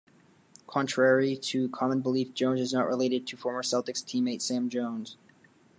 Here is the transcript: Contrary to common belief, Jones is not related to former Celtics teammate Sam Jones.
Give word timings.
Contrary 0.65 1.35
to 1.35 1.69
common 1.69 2.01
belief, 2.01 2.33
Jones 2.33 2.59
is 2.59 2.73
not 2.73 2.87
related 2.87 3.27
to 3.27 3.37
former 3.37 3.61
Celtics 3.61 4.03
teammate 4.03 4.41
Sam 4.41 4.67
Jones. 4.67 5.15